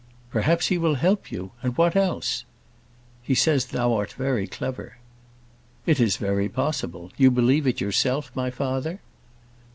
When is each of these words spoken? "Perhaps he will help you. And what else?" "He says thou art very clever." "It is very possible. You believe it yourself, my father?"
"Perhaps 0.31 0.69
he 0.69 0.79
will 0.79 0.95
help 0.95 1.31
you. 1.31 1.51
And 1.61 1.77
what 1.77 1.95
else?" 1.95 2.43
"He 3.21 3.35
says 3.35 3.67
thou 3.67 3.93
art 3.93 4.13
very 4.13 4.47
clever." 4.47 4.97
"It 5.85 5.99
is 5.99 6.17
very 6.17 6.49
possible. 6.49 7.11
You 7.17 7.29
believe 7.29 7.67
it 7.67 7.79
yourself, 7.81 8.31
my 8.33 8.49
father?" 8.49 8.99